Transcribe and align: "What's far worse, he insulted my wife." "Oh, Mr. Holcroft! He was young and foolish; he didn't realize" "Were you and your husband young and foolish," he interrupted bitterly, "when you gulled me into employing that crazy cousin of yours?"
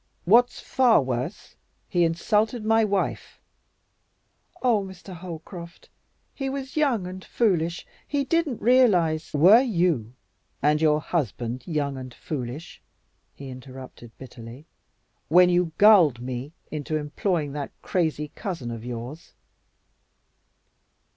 "What's 0.25 0.59
far 0.59 0.99
worse, 0.99 1.53
he 1.87 2.03
insulted 2.03 2.65
my 2.65 2.83
wife." 2.83 3.39
"Oh, 4.63 4.83
Mr. 4.83 5.13
Holcroft! 5.13 5.89
He 6.33 6.49
was 6.49 6.75
young 6.75 7.05
and 7.05 7.23
foolish; 7.23 7.85
he 8.07 8.23
didn't 8.23 8.59
realize" 8.63 9.31
"Were 9.35 9.61
you 9.61 10.13
and 10.59 10.81
your 10.81 11.01
husband 11.01 11.67
young 11.67 11.97
and 11.97 12.15
foolish," 12.15 12.81
he 13.35 13.49
interrupted 13.49 14.09
bitterly, 14.17 14.65
"when 15.29 15.51
you 15.51 15.71
gulled 15.77 16.19
me 16.19 16.53
into 16.71 16.97
employing 16.97 17.51
that 17.53 17.69
crazy 17.83 18.31
cousin 18.33 18.71
of 18.71 18.83
yours?" 18.83 19.33